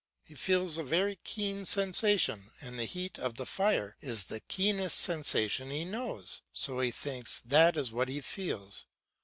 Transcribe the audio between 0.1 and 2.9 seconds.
He feels a very keen sensation, and the